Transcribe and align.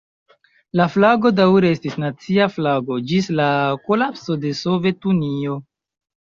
La 0.79 0.87
flago 0.93 1.31
daŭre 1.39 1.69
estis 1.75 1.99
nacia 2.05 2.49
flago 2.55 2.99
ĝis 3.13 3.29
la 3.43 3.53
kolapso 3.87 4.41
de 4.47 4.57
Sovetunio. 4.65 5.63